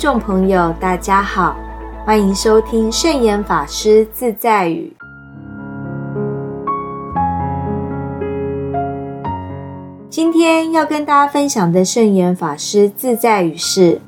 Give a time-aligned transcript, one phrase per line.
[0.00, 1.54] 众朋友，大家好，
[2.06, 4.96] 欢迎收听圣严法师自在语。
[10.08, 14.00] 今天要跟大家分享的圣严法师自在语是：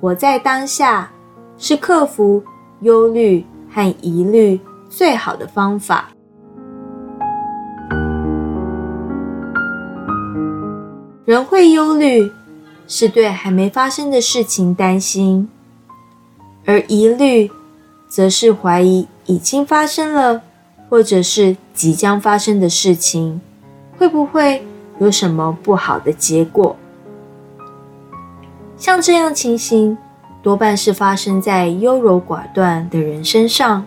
[0.00, 1.10] 活在当下
[1.58, 2.40] 是克服
[2.82, 6.10] 忧虑和疑虑最好的方法。
[11.24, 12.30] 人会忧虑，
[12.94, 15.48] 是对还没发生的事情担心；
[16.66, 17.50] 而疑虑，
[18.06, 20.42] 则是怀疑已经发生了，
[20.90, 23.40] 或者是即将发生的事情，
[23.96, 24.62] 会不会
[24.98, 26.76] 有什么不好的结果？
[28.76, 29.96] 像这样情形，
[30.42, 33.86] 多半是发生在优柔寡断的人身上。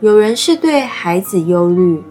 [0.00, 2.02] 有人是对孩子忧虑，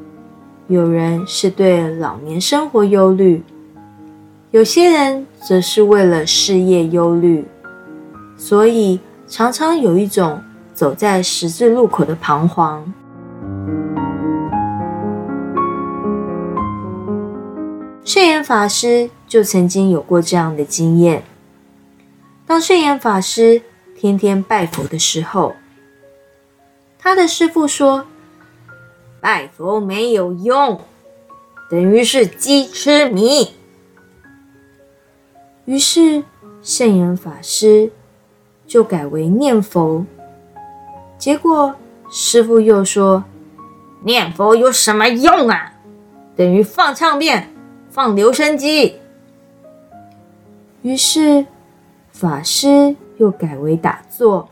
[0.67, 3.43] 有人是对老年生活忧虑。
[4.53, 7.43] 有些人则是为了事业忧虑，
[8.37, 10.43] 所以常常有一种
[10.75, 12.93] 走在十字路口的彷徨。
[18.05, 21.23] 圣严法师就曾经有过这样的经验。
[22.45, 23.59] 当圣严法师
[23.97, 25.55] 天天拜佛的时候，
[26.99, 28.05] 他的师父说
[29.19, 30.79] ：“拜佛没有用，
[31.71, 33.55] 等于是鸡吃米。”
[35.65, 36.25] 于是，
[36.61, 37.89] 圣严法师
[38.67, 40.05] 就改为念佛。
[41.17, 41.75] 结果，
[42.11, 43.23] 师傅又说
[44.03, 45.75] ：“念佛有什么用啊？
[46.35, 47.53] 等于放唱片、
[47.89, 48.99] 放留声机。”
[50.83, 51.45] 于是，
[52.11, 54.49] 法师又改为打坐。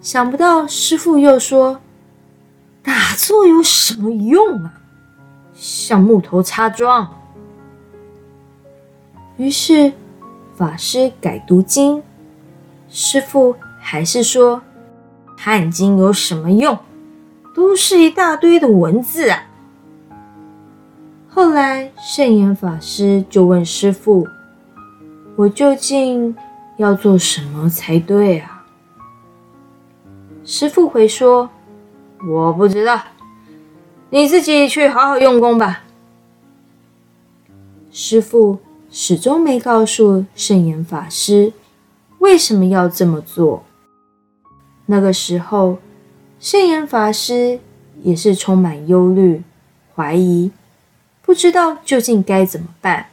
[0.00, 1.82] 想不到，师傅又说
[2.82, 4.80] ：“打坐有什么用啊？
[5.52, 7.14] 像木头擦桩。”
[9.36, 9.92] 于是。
[10.56, 12.02] 法师改读经，
[12.88, 14.62] 师傅还是说
[15.36, 16.78] 看经有什么用？
[17.54, 19.42] 都是一大堆的文字啊。
[21.28, 24.26] 后来圣严法师就问师傅
[25.36, 26.34] ：“我究竟
[26.78, 28.64] 要做什么才对啊？”
[30.42, 31.50] 师傅回说
[32.26, 32.98] ：“我不知道，
[34.08, 35.82] 你自己去好好用功吧。”
[37.92, 38.58] 师傅。
[38.98, 41.52] 始终没告诉圣严法师
[42.18, 43.62] 为什么要这么做。
[44.86, 45.76] 那个时候，
[46.40, 47.60] 圣严法师
[48.02, 49.42] 也是充满忧虑、
[49.94, 50.50] 怀疑，
[51.20, 53.08] 不知道究竟该怎么办。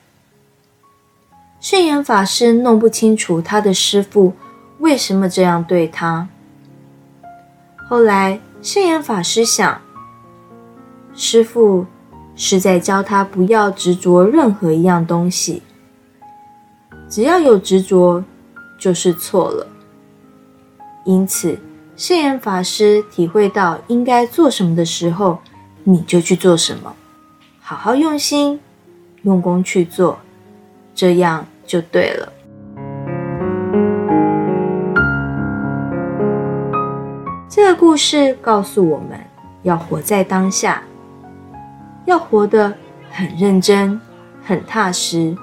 [1.59, 4.31] 圣严法师弄不清楚他的师父
[4.79, 6.29] 为什么这样对他。
[7.89, 9.81] 后来，圣严法师想，
[11.13, 11.85] 师父
[12.38, 15.61] 是在教他不要执着任何一样东西。
[17.13, 18.24] 只要有执着，
[18.79, 19.68] 就是错了。
[21.06, 21.59] 因此，
[21.96, 25.38] 圣严法师体会到应该做什么的时候，
[25.84, 26.91] 你就去做什么，
[27.62, 28.59] 好好用心、
[29.22, 30.18] 用功去做，
[30.96, 32.34] 这样就对了。
[37.47, 39.19] 这个故事告诉我们
[39.62, 40.81] 要活在当下，
[42.06, 42.74] 要活得
[43.12, 44.01] 很认真、
[44.44, 45.38] 很踏实。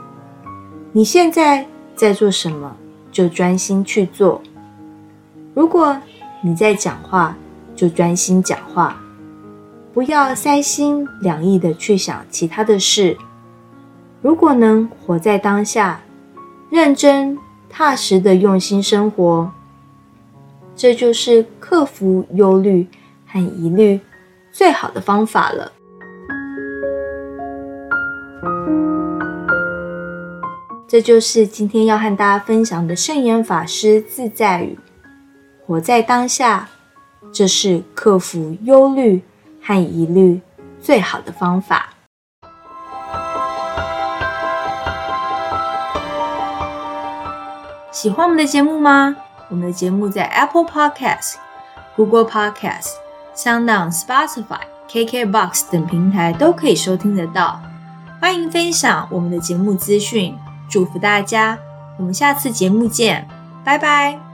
[0.93, 1.65] 你现在
[1.95, 2.77] 在做什么，
[3.12, 4.43] 就专心去做。
[5.55, 5.97] 如果
[6.43, 7.37] 你在讲话，
[7.77, 9.01] 就专心讲话，
[9.95, 13.17] 不要三心两意的去想其他的事。
[14.21, 16.01] 如果能活在当下，
[16.71, 19.49] 认真踏实的用心生活，
[20.75, 22.84] 这就是克服忧虑
[23.28, 24.01] 和疑虑
[24.51, 25.71] 最好的方法了。
[30.91, 34.77] 这就是今天要和大家分享的圣严法师自在语：
[35.65, 36.69] 活在当下，
[37.33, 39.23] 这是克服忧虑
[39.62, 40.41] 和疑虑
[40.81, 41.91] 最好的方法。
[47.92, 49.15] 喜欢我们的节目吗？
[49.48, 51.37] 我们的节目在 Apple Podcast、
[51.95, 52.89] Google Podcast、
[53.37, 57.63] SoundOn、Spotify、KKBox 等平台都可以收听得到。
[58.21, 60.37] 欢迎分享我们的节目资讯。
[60.71, 61.59] 祝福大家，
[61.99, 63.27] 我们下次节目见，
[63.65, 64.29] 拜拜。